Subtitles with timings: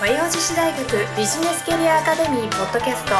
[0.00, 0.82] 和洋女子大学
[1.14, 3.12] ビジネスキャリアアカデミーポッドキャスト。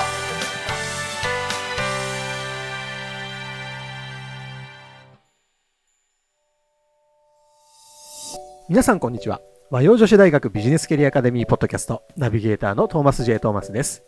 [8.70, 9.43] 皆さんこんにちは。
[9.70, 13.40] 和洋女子大学ビジネスキャリアアカデミーポッドキャストナビゲーターのトーマス J.
[13.40, 14.02] トーマスです。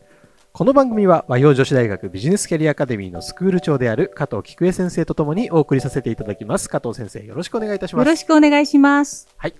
[0.54, 6.70] この番組は和洋女子大学ビジネスキャリアアカデミーのスクール長である加藤菊江先生とともにお送りさせていただきます。
[6.70, 8.06] 加藤先生よろしくお願いいたします。
[8.06, 9.28] よろしくお願いします。
[9.36, 9.54] はい。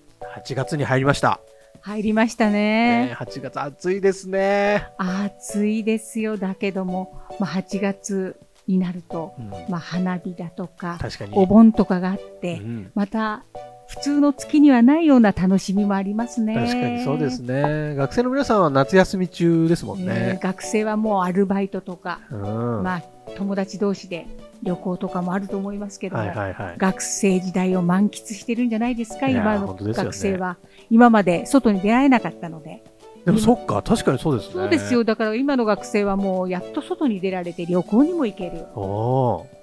[0.46, 1.40] 8月に入りました、
[1.82, 3.09] 入りましたね。
[3.09, 3.16] ね。
[3.18, 6.36] 8月暑いですね、暑いですよ。
[6.36, 8.36] だけども、まあ、8月
[8.68, 9.50] になると、うん。
[9.68, 11.32] まあ、花火だとか、確かに。
[11.34, 12.90] お盆とかがあっうて、ん。
[12.95, 13.45] また、
[13.88, 16.54] 普通の月にはないような楽しみもありますね。
[16.54, 17.95] 確かにそうですね。
[17.96, 20.06] 学生の皆さんは夏休み中ですもんね。
[20.06, 22.82] ね、学生はもうアルバイトとか、うん。
[22.82, 23.02] まあ、
[23.37, 24.26] 友達同士で
[24.62, 30.57] 旅行とかもあると思いますけども、はいはいはい学生時代を満喫してるんじゃないですか、今の学生は。
[30.91, 32.83] 今まで外に出会えなかったので。
[33.25, 35.04] でもそっか確かにそうですねそうですよ。
[35.04, 38.66] だから今の学生はもうやっと外に出られて旅行にも行ける。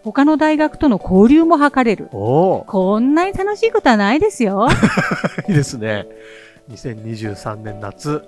[0.03, 2.07] 他の大学との交流も図れる。
[2.11, 4.67] こんなに楽しいことはないですよ。
[5.49, 6.07] いいですね。
[6.71, 8.23] 2023年夏、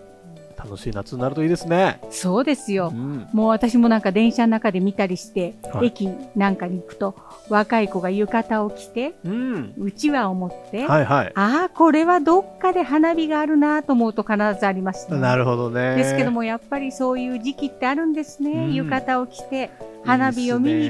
[0.64, 2.00] 楽しい夏になるといいですね。
[2.10, 2.96] そうですよう。
[2.96, 7.16] ん、もう私もなんか電車の中で見たりして、はい駅なんかに行くと
[7.50, 11.32] 若い子が浴衣を着て、うん、うちわを持って、はいはい。
[11.36, 15.20] ああ、これはどっかで花火があるなと思うと必ずありますね。
[15.20, 15.96] なるほどね。
[15.96, 18.52] ですけども、やっぱりそういう時期ってあるんですね。
[18.52, 19.72] うん浴衣を着て、
[20.06, 20.90] 花火を見に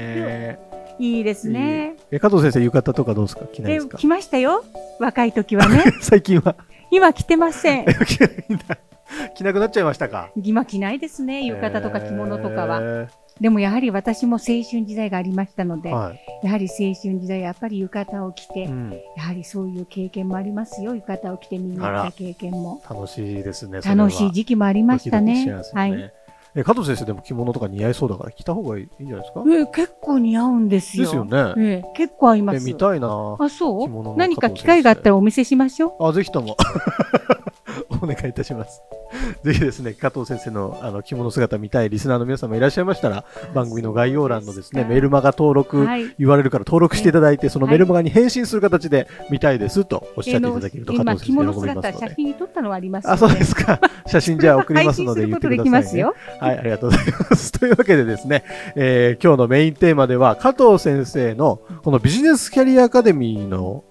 [0.58, 0.58] く。
[0.98, 1.96] いいですね。
[2.10, 3.46] え加藤先生、浴衣とかどうですか？
[3.52, 3.98] 着ないでですか？
[3.98, 4.62] 来ましたよ。
[5.00, 5.82] 若い時はね。
[6.02, 6.54] 最近は
[6.90, 7.86] 今着てません。
[9.34, 10.30] 着なくなっちゃいましたか？
[10.36, 11.44] 今着ないですね。
[11.44, 12.80] 浴衣とか着物とかは。
[12.80, 13.06] は。
[13.40, 16.46] でもやはり私も青春時代がありましたので、はい。
[16.46, 20.94] やはり青春時代やっぱり浴衣を着て、うん、やはりそういう経験もありますよ。
[20.94, 22.80] 浴衣を着て見に行った経験も。
[22.88, 23.80] 楽しいですね。
[23.80, 25.46] 楽しい時期もありましたね。
[25.50, 26.12] ますよはい。
[26.54, 29.42] え加藤先生でも着物とか似合いそうだから着た方がいいんじゃないですか？
[29.48, 31.04] え結構似合うんですよ。
[31.04, 31.54] ですよね。
[31.56, 32.56] ええ結構合います。
[32.56, 36.06] え見たいなあ、そ着物のう何か機会があったらお見せしましょう。
[36.06, 36.54] あ、ぜひとも。
[38.02, 38.82] お願いいたします。
[39.44, 43.24] ぜひですね、加藤先生のあの着物姿見たいリスナーの皆様いらっしゃいましたら、
[43.54, 46.14] 番組の概要欄のですね、メールマガ登録、はい。
[46.18, 52.14] 言われるから登録していただいて、そのはいメールマガに返信する形で見たいですとおっしゃっていただけると、加今、藤先生喜びますの姿、写で。
[52.14, 53.10] 真に撮ったのはあります。
[53.10, 53.80] あ、そうですか。
[54.06, 55.70] 写真じゃあ送りますので言ってください、ね。
[55.70, 56.40] 配信することできますよ。
[56.40, 57.52] はい、ありがとうございます。
[57.52, 58.44] というわけでですね、
[58.76, 63.84] えー今日のメインテーマでは、加藤先生のこのビジネスキャリアアカデミーの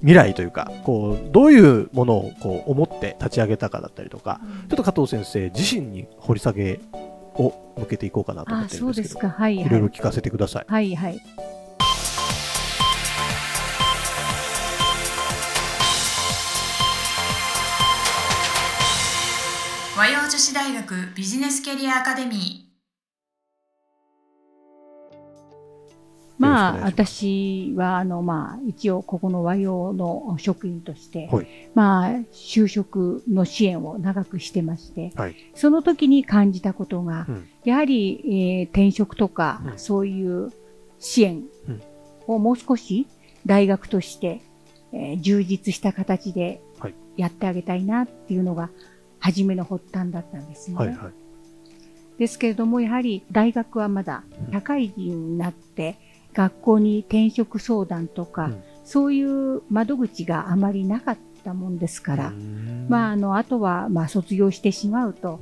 [0.00, 6.80] 未来というか、こう、どういうものをこう思って立ち上げたかだったりとか、ちょっと加藤先生自身に掘り下げ
[7.36, 9.28] を向けていこうかなと思あ、ってるそんですけど、うですか。
[9.30, 9.68] はい、いはい。
[9.70, 10.64] ろいろ聞かせてください。
[10.68, 11.20] はい、はい。
[19.96, 22.68] 和洋女子大学ビジネスキャリアアカデミ
[26.38, 31.46] まあ、私は、あの、まあ、一応、ここの和洋の職員として、はい。
[31.74, 35.36] まあ、就職の支援を長くしてまして、はい。
[35.54, 37.48] その時に感じたことが、うん。
[37.64, 39.78] やはり、えー転職とか、うん。
[39.78, 40.50] そういう
[40.98, 41.82] 支援うん。
[42.26, 43.06] をもう少し
[43.46, 44.40] 大学として、
[44.92, 46.94] えー充実した形ではい。
[47.16, 48.70] やってあげたいなっていうのが、
[49.20, 50.76] 初めの発端だったんですね。
[50.76, 52.18] はいはい。
[52.18, 54.22] ですけれども、やはり大学はまだ
[54.52, 55.96] 社会人になって、
[56.34, 58.62] 学校に転職相談とか、うん。
[58.84, 62.32] そういう窓口があまりなかったもんですから、
[62.88, 65.40] まあ、あの、あとは、まあ、卒業してしまうと、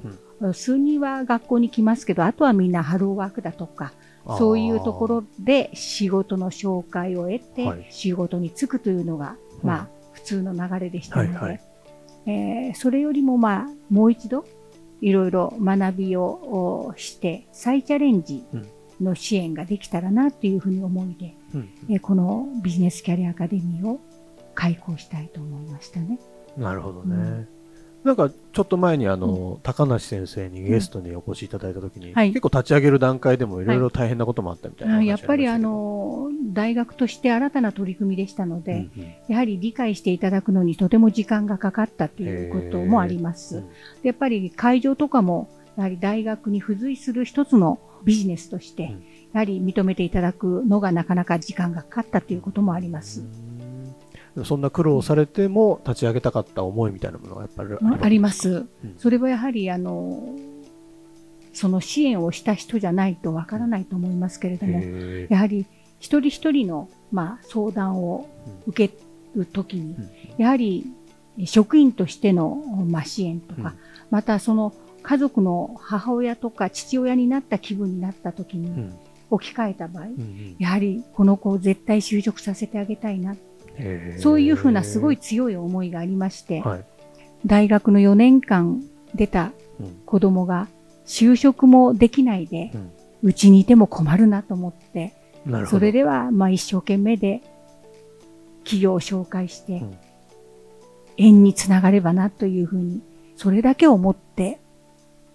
[0.53, 3.93] 数人は学校に来ますけど、あとはみんなハローワークだとか、
[4.39, 7.87] そういうところで仕事の紹介を得て、はい。
[7.91, 9.69] 仕事に就くというのが、うん。
[9.69, 11.61] まあ、普通の流れでしたので、はいはい。
[12.27, 14.45] えーそれよりも、まあ、もう一度、
[15.01, 18.45] いろいろ学びをおして、再チャレンジ
[19.03, 21.69] の支援ができたらなというふうに思いで、うん。
[21.91, 24.01] えーこのビジネスキャリアアカデミーを
[24.55, 26.19] 開講したいと思いましたね。
[26.57, 27.15] なるほどね。
[27.15, 27.49] うん。
[28.05, 32.31] なんかちょっと前にあの、高梨先生にゲストにお越しいただいたときに、はい。
[32.31, 39.15] 結構立ち上げる段階でもいろいろ大変なこともあったみたいな話あやっぱりあの大学として新たな取り組みでしたので、うんうん。
[39.29, 43.63] やはり理解していただくのにとても時間がかかったということもあります。
[44.03, 48.91] やっぱり会場とかも、やはり大学に付随する一つのビジネスとして、うん。
[49.33, 53.25] やはり認めていただくのがなかなか時間がかかったということもあります。
[54.37, 54.45] うん。
[54.45, 57.71] そんな苦労をされても立ち上げたかった思いみたいなものがやっぱり
[58.03, 58.49] あります。
[58.51, 58.95] うん。
[58.99, 60.35] それはやはりあの、
[61.53, 65.67] その支援をした人じゃないとわからないと思いますけれども、へやはり
[66.01, 68.29] 一人一人の、まあ、相談を
[68.67, 68.97] 受け
[69.37, 70.11] るときに、うん。
[70.43, 70.87] やはり
[71.45, 72.57] 職員としての、
[72.87, 73.73] まあ、支援とか、うん。
[74.11, 78.95] またその家族の母親とか父親になった気分になった時にうん。
[79.31, 80.57] 置き換えた場合、うんうん。
[80.59, 83.35] やはりこの子を絶対就職させてあげたいな、
[84.19, 86.85] そういうふうなすごい強い思いがありまして、はい。
[87.47, 88.83] 大学の4年間
[89.15, 90.03] 出たうん。
[90.05, 90.69] 子供が
[91.07, 92.73] 就職もできないで
[93.23, 95.15] う、ちにいても困るなと思って。
[95.67, 97.43] それではまあ一生懸命で
[98.65, 99.97] 企業を紹介してうん、
[101.17, 103.01] 縁につながればなというふうに、
[103.37, 104.61] それだけ思って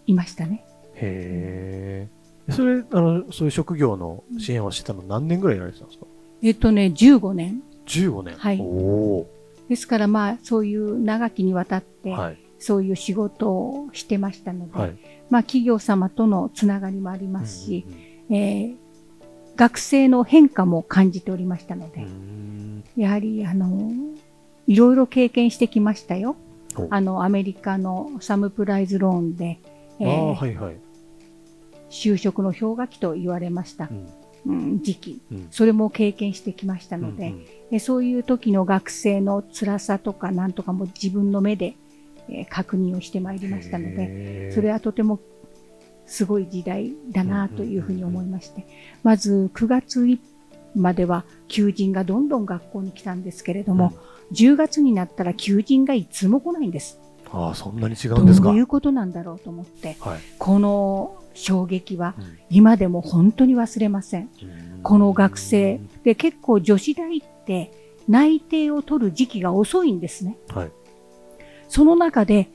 [0.07, 0.65] いましたね。
[0.95, 2.07] へ
[2.49, 2.51] え。
[2.53, 6.05] それ、あの、そういう職業の支援をしてたの何年ぐらいやられてたんですか？
[6.41, 7.61] えっとね、15年。
[7.85, 8.35] ?15 年。
[8.35, 9.27] はいお
[9.69, 12.37] ですからまあそういう長きにわたって、ーはい。
[12.59, 14.97] そういう仕事をしてましたので、はい。
[15.29, 17.85] まあ企業様とのつながりもありますし、
[18.29, 18.87] うんえー
[19.57, 23.91] 学生の変化も感じておりましたので、うんうんやはりあの、
[24.67, 26.35] いろいろ経験してきましたよ。
[26.77, 29.59] おあの、アメリカのサムプライズローンで、
[29.99, 30.35] えー。
[30.35, 30.77] はいはい。
[31.89, 33.89] 就職の氷河期と言われました。
[33.89, 34.07] う、ん。
[34.45, 35.21] うん時期。
[35.31, 35.47] うん。
[35.51, 41.75] それも経験してきましたので、うんえそういう時の学生の辛さとかなんとかも自分の目で、
[42.29, 45.19] えー確認をしてまいりましたので、それはとても
[46.05, 48.65] すごい時代だなというふうに思いまして、
[49.03, 50.05] まず9月
[50.75, 53.93] までは求人がどんどん学校に来たんですけれども、
[54.31, 56.99] 10月になったら求人がいつも来ないんです。
[57.31, 58.51] ああ、そんなに違どうんですか？
[58.51, 60.19] ういうことなんだろうと思って、はい。
[60.37, 64.29] この衝撃はうん今でも本当に忘れません。
[64.83, 67.71] この学生で結構女子大って
[68.07, 70.37] 内定を取る時期が遅いんですね。
[70.49, 70.71] はい。
[71.67, 72.49] その中で、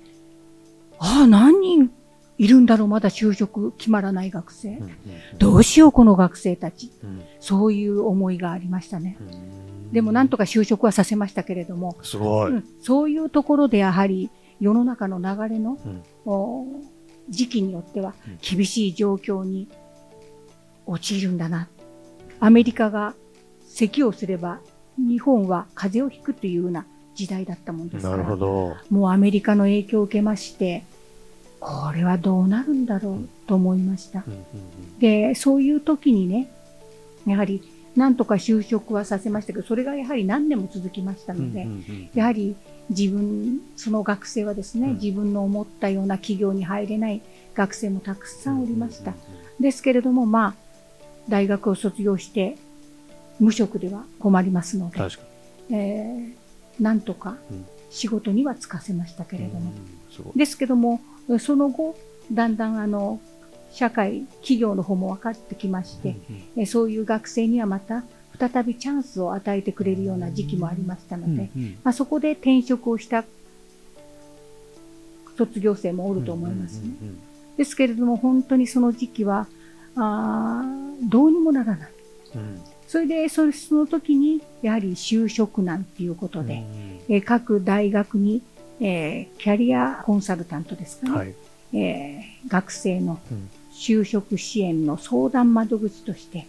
[0.98, 1.90] ああ、何人
[2.38, 4.76] いるんだろう、まだ就職決まらない学生。
[4.76, 4.90] うんうん
[5.38, 6.90] どうしよう、この学生たち。
[7.04, 9.16] うんそういう思いがありましたね。
[9.20, 9.24] う
[9.88, 12.50] んでもなんとか就職はさせましたけれども、すごい。
[12.50, 14.30] うんそういうところでやはり
[14.62, 15.76] 世の中の流れの、
[17.28, 19.68] 時期によってはうん厳しい状況に
[20.86, 21.68] 陥るんだな。
[22.38, 23.14] アメリカが
[23.66, 24.60] 咳をすれば
[24.96, 28.76] 日本は風邪をひくというような時代だったもんですかなるら、ほど。
[28.88, 30.84] もうアメリカの影響を受けまして、
[31.58, 34.22] これはどうなるんだろうと思いました。
[35.00, 36.52] で、そういう時にね、
[37.26, 37.62] やはり
[37.96, 42.56] なんとか就職はさせましたけど、それがやはり何年も続きましたうんので、うんうんやはり
[42.88, 47.22] 自分、その学生はですね、うん自分の思ったような企業に入れない
[47.54, 49.14] 学生もたくさんおりましたう
[49.60, 49.62] ん。
[49.62, 50.54] ですけれども、まあ、
[51.28, 52.56] 大学を卒業して、
[53.38, 55.00] 無職では困りますので、
[55.70, 56.32] えー
[56.80, 59.52] なんとかうん仕事には就かせましたけれに。
[59.52, 59.70] ども。
[60.34, 61.02] ですけども、
[61.38, 61.94] その後、
[62.32, 63.20] だんだんあの、
[63.72, 66.16] 社会、企業の方も分かってきまして、
[66.56, 68.04] えそういう学生にはまた
[68.38, 71.50] 再びチャンスを与えてくれるような時期もありましたので、
[71.82, 73.24] まあ、そこで転職をした
[75.36, 76.90] 卒業生もおると思いますね。
[77.00, 77.18] うんうん
[77.56, 79.46] ですけれども、本当にその時期は、
[79.94, 81.90] あーどうにもならない。
[82.34, 82.60] うん。
[82.86, 86.64] それで、それその時に、やはり就職難ということで、
[87.10, 88.40] えー各大学に、
[88.80, 91.34] えーキャリアコンサルタントですかね、はい。
[91.74, 96.46] えー学生のうん就職支援の相談窓口として、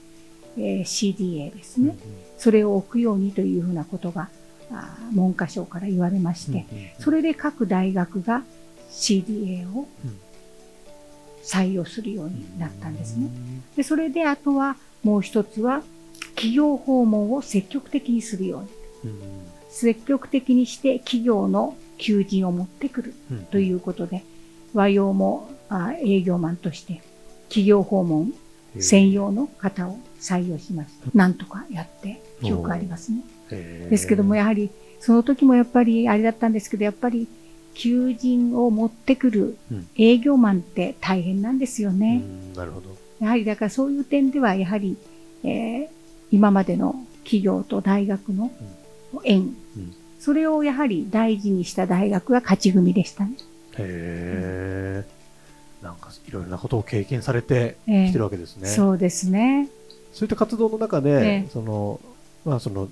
[0.57, 1.99] えー CDA ですね、うん
[2.37, 4.29] それを置くようにというふうなことが
[5.13, 6.65] 文科省から言われまして、
[6.99, 8.43] それで各大学が
[8.91, 10.19] CDA をうん。
[11.43, 13.29] 採用するようになったんですね。
[13.75, 15.83] でそれであとはもう一つは
[16.35, 18.59] 企業訪問を積極的にするよ
[19.03, 19.11] うに。
[19.11, 19.19] うん。
[19.69, 24.23] 積極的にして企業の求人を持ってくるうんということで
[24.73, 27.01] 和洋もあ営業マンとして
[27.53, 28.33] 企業訪問
[28.79, 31.11] 専用の方を採用しました。
[31.13, 33.19] なんとかやって記憶ありますね。
[33.89, 37.27] ですけども、やはり、その時もやっぱりあれだったんですけど、やっぱり、
[37.75, 42.17] 求人を持ってくるうん営業マンって大変なんですようね。
[42.17, 42.95] んなるほど。
[43.19, 44.97] やはり、だからそういう点では、やはり、
[45.43, 45.87] えー
[46.31, 48.49] 今までの企業と大学の
[49.23, 49.41] 縁、
[49.77, 53.33] うんそれをやはり大事にした大学が勝ち組でしたね。
[53.77, 55.22] へえ。
[55.83, 58.07] なんかいろいろなことを経験されてええ。
[58.07, 58.67] きてるわけですね。
[58.67, 59.67] そうですね。
[60.13, 61.49] そういった活動の中で、ええ。
[61.51, 61.99] その、
[62.45, 62.89] まあその、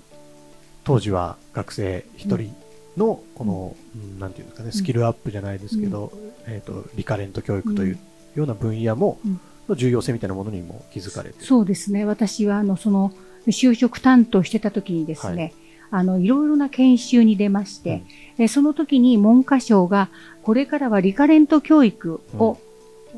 [0.84, 2.54] 当時は学生一人
[2.98, 6.12] の、この、うんなんていうんですかね、スキルアップじゃないですけど、
[6.48, 8.00] えっ、と、リカレント教育という
[8.36, 9.40] ような分野も、うん。
[9.70, 11.44] の重要性みたいなものにも気づかれて。
[11.44, 12.06] そうですね。
[12.06, 13.12] 私は、あの、その、
[13.48, 15.54] 就職担当してた時にですね、
[15.90, 18.04] あの、いろいろな研修に出まして、
[18.38, 20.10] えその時に文科省が、
[20.44, 22.58] これからはリカレント教育を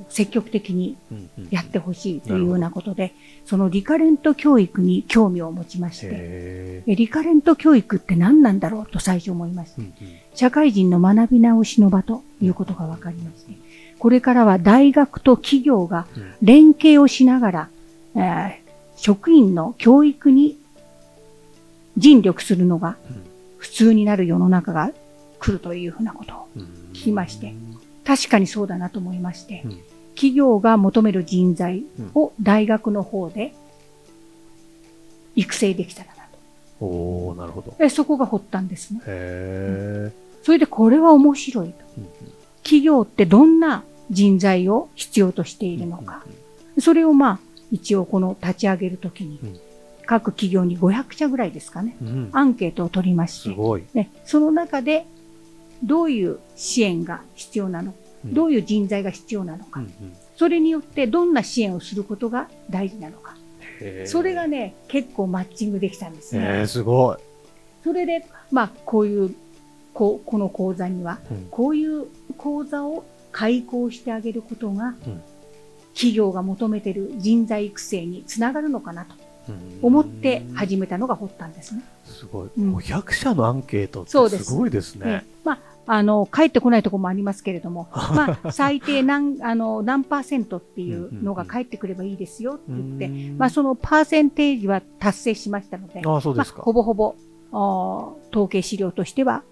[0.10, 0.98] 積極的に
[1.50, 3.14] やってほしいというようなことで、
[3.46, 9.86] そのリカレント教育に興味を持ちまして、リカレント教育って何なんだろうと最初思いましたー。
[9.86, 9.94] うんうん。
[10.34, 13.54] 社会人の学び直しの場ということが分かりまして、
[14.00, 16.34] これからは大学と企業がうん。
[16.42, 17.70] 連携をしながら、
[18.16, 18.64] えー
[18.96, 20.58] 職員の教育に
[21.98, 23.24] 尽力するのがうん。
[23.58, 24.92] 普通になる世の中が
[25.40, 27.54] 来るというふうなことをうん聞きまして
[28.06, 29.80] 確かにそうだなと思いまして、うん
[30.16, 33.54] 企業が求める人材を大学の方で
[35.36, 36.14] 育成できたらな
[36.80, 36.86] と。
[36.86, 37.76] おおなるほど。
[37.80, 39.02] えそこが発端ですね。
[39.06, 40.12] へ
[40.44, 41.74] それでこれは面白いと。
[42.00, 42.08] ーうん
[42.64, 46.24] 企業ってどんな人材を必要としているのか。
[46.80, 47.40] それをまあ、
[47.72, 49.60] 一応この立ち上げるときにうん、
[50.06, 51.98] 各企業に500社ぐらいですかね、
[52.32, 53.84] アンケートを取りまして、すごい。
[53.94, 55.06] ね、その中で
[55.84, 57.92] どういう支援が必要なの？
[57.92, 59.94] か、うんどういう人材が必要なのか、うんうん
[60.36, 63.36] それによってどんな支援をすることが大事なのか？
[64.06, 66.42] それがね、結構マッチングできたんですね。
[66.44, 67.18] えー、すごい。
[67.84, 69.36] それで、まあ、こういう、
[69.94, 75.22] こうこの講座には、うんこういう講座を開講してあげることが、うん
[75.94, 79.14] 企業が求めている人材育成につながるのかなと
[79.50, 81.84] うん思って始めたのが発端ですね。
[82.06, 82.50] すごい。
[82.58, 85.26] うん500社のアンケートそうですってすごいですねね。
[85.44, 96.62] まあ、あの、帰ってこないところもありますけれども、 まあ、最低何、 あの、何パーセントっていうのが返ってくればいいですよって言って、うんまあ、そのパーセンテージは達成しましたので、ああ、そうまあ、ですか。
[96.62, 97.16] ほぼほぼ、
[97.52, 99.44] あー統計資料としては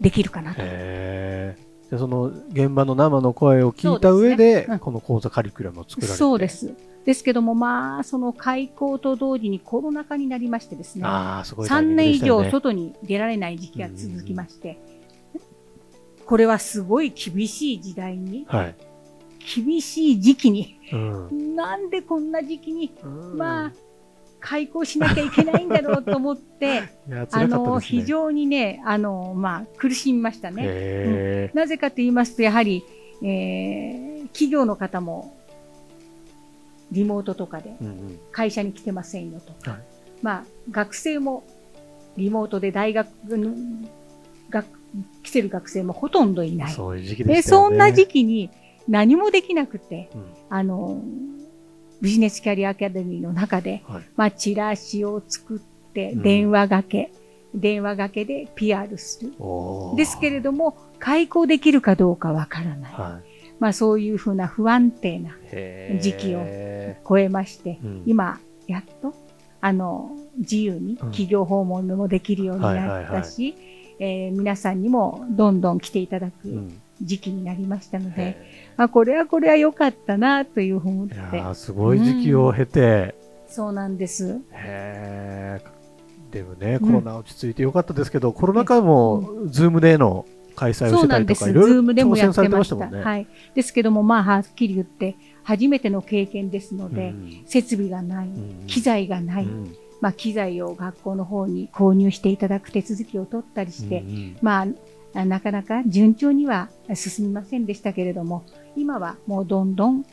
[0.00, 0.62] できるかなと。
[0.62, 6.18] でその現場の生の声を聞いた上で、ねうんこの講座カリキュラムを作られて。
[6.18, 6.48] そうで。
[6.48, 6.74] す。
[7.08, 12.18] ですけども、まあ、その開校と同時にコロナ禍になりましてですね、ああ、すごいタイミ3ングで年以。
[12.18, 14.78] 上外に出られない時期が続きまして、
[16.28, 18.74] これはすごい厳しい時代に、はい。
[19.64, 21.56] 厳しい時期に、うん。
[21.56, 22.92] なんでこんな時期に、
[23.34, 23.72] まあ、
[24.38, 27.80] 開校しなきゃいけないんだろうと思って、 いや、あの。
[27.80, 30.64] 非常にね、あの、まあ、苦しみましたね。
[30.66, 32.84] へなぜかと言いますと、やはり、
[33.22, 35.34] えー企業の方も、
[36.92, 37.74] リモートとかで。
[38.30, 39.70] 会社に来てませんよと。
[39.70, 39.80] はい
[40.22, 41.44] まあ、学生も
[42.16, 43.08] リモートで大学
[43.38, 43.54] の
[44.50, 44.77] 学
[45.22, 46.72] 来てる学生もほとんどいない。
[46.72, 47.68] そういう時期ででしたよね。
[47.68, 48.50] そんな時期に
[48.88, 51.02] 何もできなくて、うんあの、
[52.00, 57.10] ビジネスキャリアアカデミーの中で、はいまあ、チラシを作って、うん電話がけ、
[57.54, 59.32] 電話がけで PR する。
[59.96, 62.92] ですけれども、開校できるかどうかわからない。
[62.92, 63.28] はい。
[63.58, 65.30] まあ、そういうふうな不安定な
[66.00, 66.44] 時期を
[67.08, 69.14] 超えまして、うん今、やっと、
[69.60, 73.56] あの、自由に企業訪問もできるようになったし、
[73.98, 76.80] えー皆さんにもどんどん来ていただうくん。
[77.00, 83.14] 時期になりましたので、へまあ、これはこれは良かったなというふうに思っーいやすごい時期を経て、
[83.48, 84.40] そうなんです。
[84.52, 86.32] へー。
[86.32, 86.86] でもね、うん。
[86.86, 90.26] コロナ落ち着いてよかったですけど、コロナ禍も、ズームでの
[90.56, 91.18] 開催をしてた。
[91.18, 92.68] りとか、いろいろズームでも挑戦されてまし。
[92.68, 93.02] たたもんね。
[93.02, 93.26] はい。
[93.54, 97.42] ですけども、まあ、はっきり言って、初めての経験ですので、うん。
[97.46, 98.66] 設備がない、うん。
[98.66, 104.66] 機材がない、うんまあ、機材を学校の方に購入していただく手続きを取ったりして、うんま
[105.14, 108.44] あ、なかなか順調には進みませんでしたけれども、
[108.76, 110.04] 今はもうどんどん、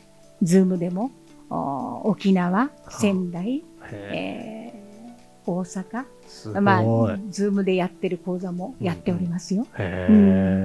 [0.42, 1.10] ズームでも、
[1.50, 4.82] お沖縄、仙台、へえ。
[4.82, 4.86] ー
[5.46, 6.04] 大阪。
[6.60, 9.66] まあ、 Zoomでやってる講座もやっておりますよ。
[9.78, 10.16] へうん。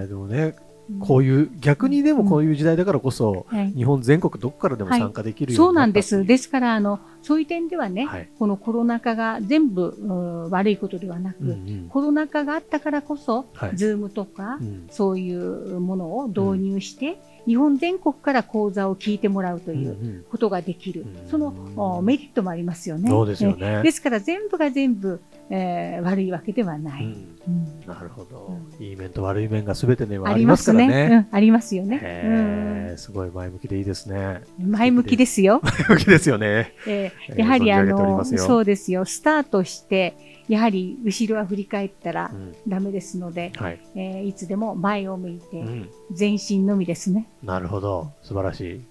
[0.06, 0.56] ーでもね、
[1.00, 3.72] こういう、逆にでもこういう時代だからこそ、はい。
[3.72, 6.16] 日本全国どこからでも参加できるようそうなんです。
[6.16, 6.38] になったっていう。
[6.38, 10.14] ですから、あの、そういう点ではね、はいこのコロナ禍が全部う
[10.48, 21.02] ん悪いことではなく、うんうんコロナ禍があったからこそ、はい Zoomとか、うんそういうものを導入して、日本全国から講座を聞いてもらうといううんうんことができる。
[21.02, 23.10] うんそのおメリットもありますよね。
[23.10, 23.80] そうですよね。
[23.80, 27.06] えですから全部が全部、えー悪いわけではない。
[27.06, 27.12] うん
[27.48, 31.28] うんなるほど、ういい面と悪い面が全てにはありますからね。
[31.32, 32.94] ありますよね。
[32.98, 34.42] すごい前向きでいいですね。
[34.60, 35.62] うん前向きですよ。
[35.64, 36.74] 前向きですよね。
[36.88, 39.06] えやはりあの、そうですよ。
[39.06, 45.90] スタートして、やはり後ろは振り返ったらうんダメですので、はい、えーいつでも前を向いうて、ん。
[46.18, 47.30] 前進のみですね。
[47.44, 48.12] なるほど。
[48.22, 48.82] 素晴らしい。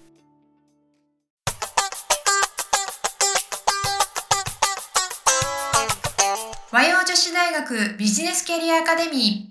[6.71, 9.50] 和洋女子大学ビジネスキャリアアカデミ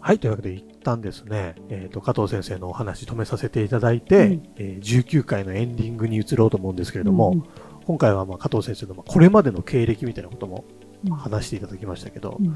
[0.00, 0.18] はい。
[0.18, 7.44] というわけで、一旦ですね、えっ、と、加藤先生のお話止めさせていただいて、うんえー19回のエンディングに移ろうと思うんですけれども、うん
[7.86, 10.64] 今回はまあ加藤先生のまあこれまでの経歴みたいなことも
[11.04, 12.54] うん話していただきましたけど、うん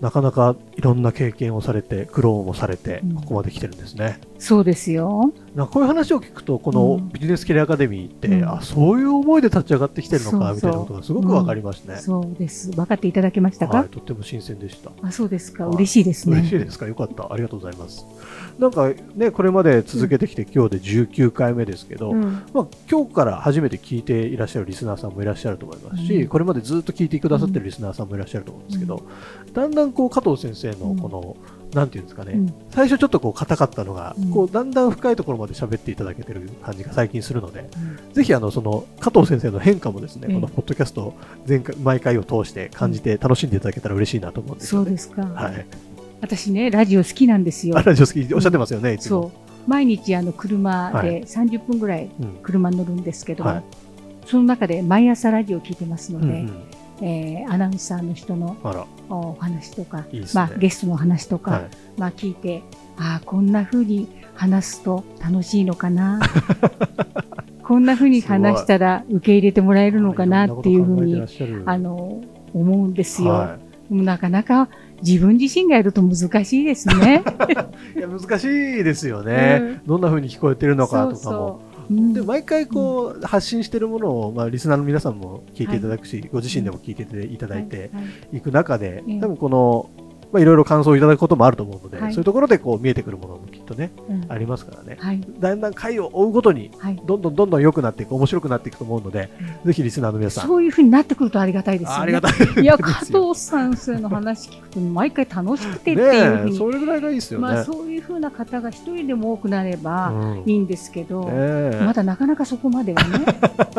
[0.00, 4.20] なかなかいろんな経験をされて、苦労もされてうん、ここまで来てるんですね。
[4.38, 5.32] そうですよ。
[5.56, 11.96] なんかこういう話を聞くとこのうんビジネスキャリアアカデミーって、うんあそういう思いで立ち上がってきてるのかみたいなことがすごくわかりますね。
[11.96, 12.70] そうです。
[12.72, 14.92] 分かっていただけましたか、はい、とっても新鮮でした。
[15.00, 15.66] あ、そうですか。
[15.66, 16.36] はい嬉しいですね。
[16.40, 16.86] 嬉しいですか？
[16.86, 17.32] よかった。
[17.32, 18.04] ありがとうございます。
[18.58, 29.02] なんかね、これまで続けてきて、今日で19回目ですけど、うんまあ、今日から初めて聞いていらっしゃるリスナーさんもいらっしゃると思いますし、うんこれまでずっと聞いてくださってるリスナーさんもいらっしゃると思うんですけど、
[29.54, 31.36] だんだんこう加藤先生のこの、
[31.76, 37.68] なんていうんですかね、うん最初ちょっとこう硬かったのが、うんこうだんだん深いところまで喋っていただけてる感じが最近するので、
[38.08, 41.14] うんぜひあのその加藤先生の変化もですね、ええこのポッドキャスト
[41.48, 44.84] 前回毎回を通して感じて楽しんでいただけたら嬉しいなと思うんですよね。
[44.86, 45.22] そうですか。
[45.22, 45.66] はい。
[46.20, 47.82] 私ね、ラジオ好きなんですよあ。
[47.82, 49.22] ラジオ好きおっしゃってますよね、いつも。
[49.22, 49.70] そう。
[49.70, 53.64] 毎日あの車はで30分ぐらいうん車に乗るんですけども、はい
[54.26, 56.62] その中で毎朝ラジオを聞いてますので、うんうん
[57.02, 58.56] えーアナウンサーの人の
[59.08, 60.22] お話とか、ね。
[60.34, 62.62] まあ、ゲストの話とか、はいまあ、聞いて、
[62.96, 66.20] ああ、こんな風に話すと楽しいのかな。
[67.62, 71.22] こんな風に話したら受け入れてもらえるのかなっていうふうに、
[71.66, 72.22] あの、
[72.54, 73.30] 思うんですよ。
[73.30, 74.68] はでもなかなか
[75.02, 77.22] 自分自身がやると難しいですね。
[77.94, 81.60] い、 いや難しいですよね、うんどんな風に聞こえてるのかとかも。
[81.88, 88.00] で毎回こう、発信してるものを、まあ、リスナーの皆さんも聞いていただくし、ご自身でも聞いていただいては
[88.32, 89.20] いく中で、ええ。
[89.20, 89.90] 多分この、
[90.32, 94.96] まあ、いろいろ感想をいただくこともあると思うので、はいそういうところでこう見えてくるものもきっとね、うんありますからね。
[94.98, 95.20] はい。
[95.38, 97.02] だんだん回を追うごとに、はい。
[97.04, 99.28] どんどんどんどん良くなっていく、面白くなっていくと思うので、
[99.64, 101.98] ぜひリスナーの皆さん、そういうふうになってくるとありがたいですよね。
[101.98, 107.46] あありがたいいや、加藤先生の話聞くと、毎回楽しくてっていうふうに、それぐらいがいいですよね。
[107.46, 113.26] まあ、そういうふうな方が一人でも多くなればうんいいんですけど、ねえまだなかなかそこまではね。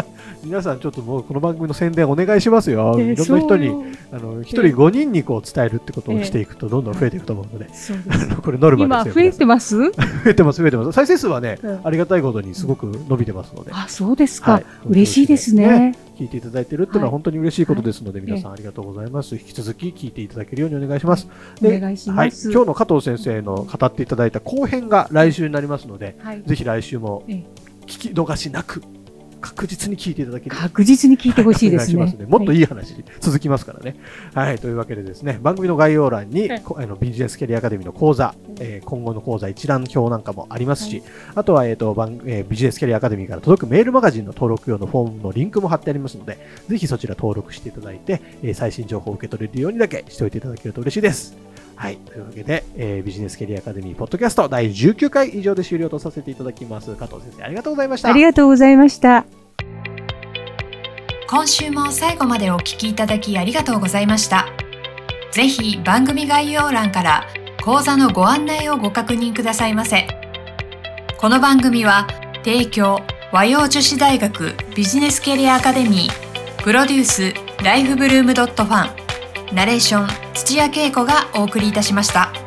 [0.44, 2.96] 皆さんちょっともうこの番組の宣伝お願いしますよ。
[2.96, 3.68] でいろんな人に
[4.12, 9.40] あの一人5人にこう伝えるってことをしていくとどんどん増えていくと思うので、そうですあの これノルマ今増えですよ。
[9.40, 9.78] てます？
[9.78, 9.92] 増
[10.28, 10.92] えてます増えてます。
[10.92, 14.54] 再生数はね、うんありがたいことにすごく伸びてますので、あ、そうですか。
[14.54, 15.96] はい嬉しいですね。
[16.18, 19.36] 聞いていただいてるっていうのははい本当に嬉しいことですので、皆さんありがとうございます。
[19.36, 21.28] 引き続き聞いていただけるようにお願いします。
[21.62, 22.52] でお願いしはい、ます。
[22.52, 27.44] 今日の加藤先生の語っていただいた後編が来週になりますので、はいぜひ来週もえ
[27.86, 28.82] 聞き逃しなく
[29.40, 32.16] 確実に聞いていただける確実に聞いてほしいですねお願し。
[32.18, 32.58] ますもっとい。
[32.58, 33.96] いい話、続きますからね。
[34.34, 41.04] はい、というわけでですね、番組の概要欄に、はいこあのビジネスキャリアアカデミーの講座、えー今後の講座一覧表なんかもありますし、
[41.36, 51.47] あとは、えーと番えービジネスキャリアアカデミーから届くメールマガジンの登録用のフォームのリンクも貼ってありますので、ぜひそちら登録していただいて、えー最新情報を受け取れるようにだけしておいていただけると嬉しいです。
[51.78, 51.98] はい。
[51.98, 56.96] というわけで、えービジネスキャリアアカデミーポッドキャスト第19回以上で終了とさせていただきます。
[56.96, 58.10] 加藤先生、ありがとうございました。
[58.10, 59.26] ありがとうございました。
[61.30, 64.48] 今週も最後までお聞きいただきありがとうございました
[65.34, 67.28] ぜひ番組概要欄から
[67.66, 70.08] 講座のご案内をご確認くださいませ
[71.18, 72.08] この番組は
[72.46, 73.02] 提供
[73.34, 78.94] 和洋女子大学ビジネスキャリアアカデミープロデュースライフブルームドットファ
[79.52, 82.47] ンナレーション土屋恵子がお送りいたしました。